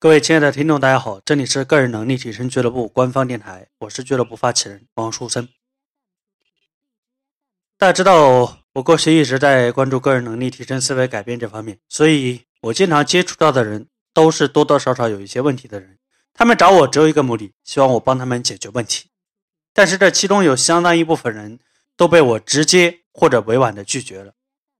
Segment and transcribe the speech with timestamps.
[0.00, 5.48] 各位亲爱的听众，大家好，这里是个人能力提升俱乐部官方电台，我是俱乐部发起人王书生。
[7.76, 15.98] 大家知道，我过去一直在关注个人能力提升、思维改变这方面，所以我经常接触到的人都是多多少少有一些问题的人。
[16.32, 19.10] 他们找我只有一个目的，希望我帮他们解决问题。
[19.74, 21.58] 但是这其中有相当一部分人
[21.96, 24.34] 都被我直接或者委婉的拒绝了。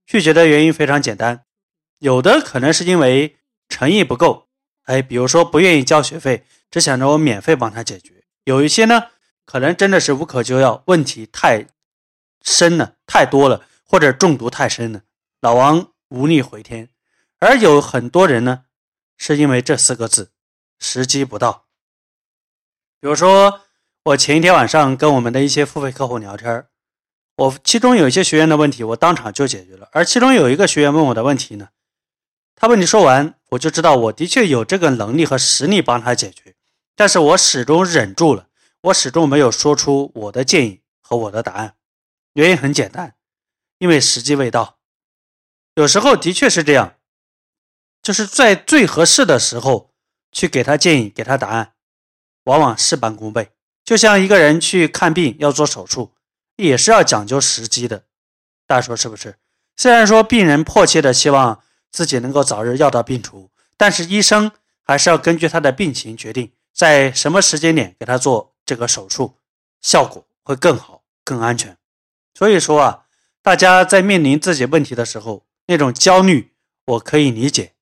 [0.06, 1.42] 拒绝的原因非常简单，
[1.98, 3.38] 有的可能是因为
[3.68, 4.46] 诚意不够。
[4.88, 8.24] 哎，比如说不愿意交学费，只想着我免费帮他解决。
[8.44, 9.08] 有一些呢，
[9.44, 11.66] 可能真的是无可救药，问题太
[12.40, 15.02] 深了、太多了，或者中毒太深了，
[15.42, 16.88] 老王无力回天。
[17.38, 18.64] 而有很多人呢，
[19.18, 20.30] 是因为这四个字，
[20.78, 21.66] 时机不到。
[22.98, 23.60] 比如说，
[24.04, 26.64] 我前一天晚上跟我们的一些付费客户聊天
[27.36, 29.86] 我其中有一些学员的问题，我当场就解决了。
[29.92, 31.68] 而其中有一个学员问我的问题呢。
[32.60, 36.56] 他问你说完，我就知道我的确有这个能力和实力帮他解决，
[36.96, 38.48] 但是我始终忍住了，
[38.80, 41.76] 我始终没有说出我的建议和我的答案。
[42.32, 43.14] 原因很简单，
[43.78, 44.78] 因为时机未到。
[45.76, 46.96] 有时候的确是这样，
[48.02, 49.92] 就是在最合适的时候
[50.32, 51.74] 去给他建议、给他答案，
[52.42, 53.52] 往往事半功倍。
[53.84, 56.12] 就像一个人去看病要做手术，
[56.56, 58.06] 也是要讲究时机的。
[58.66, 59.36] 大家说是不是？
[59.76, 61.62] 虽然说病人迫切的希望。
[61.90, 69.38] 自己能够早日药到病除，但是医生还是要根据他的病情决定在什么时间点给他做这个手术，
[69.80, 71.76] 效果会更好、更安全。
[72.34, 73.06] 所以说啊，
[73.42, 76.52] 大家在面临自己问题的时候，那种焦虑
[76.84, 77.74] 我可以理解，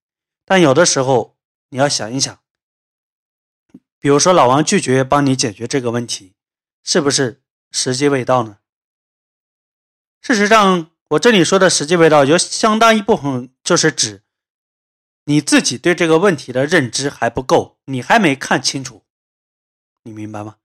[0.45, 1.37] 但有的时候
[1.71, 2.39] 你要想一想，
[3.99, 6.35] 比如说老王拒绝帮你解决这个问题，
[6.83, 8.59] 是不是时机未到呢？
[10.23, 10.91] 事实上。
[11.11, 14.25] 我这里说的实际味道，有相当一部分就是指
[15.27, 19.05] 你自己对这个问题的认知还不够，你还没看清楚，
[20.03, 20.57] 你明白吗？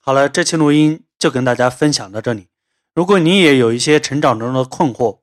[0.00, 2.48] 好了，这期录音就跟大家分享到这里。
[2.92, 5.20] 如果你也有一些成长中的困惑，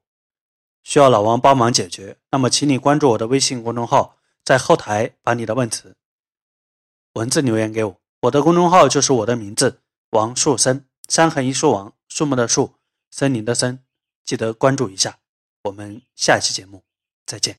[0.84, 5.96] 需要老王帮忙解决，那么请你关注我的微信公众号，在后台把你的问题
[7.14, 8.02] 文字留言给我。
[8.22, 12.76] 我的公众号就是我的名字王树森，三横一竖王，树木的树。
[13.18, 13.82] 森林的森，
[14.26, 15.20] 记得关注一下。
[15.64, 16.84] 我们下期节目
[17.26, 17.54] 再见。